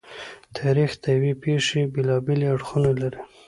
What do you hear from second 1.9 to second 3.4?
بېلابېلې اړخونه لري.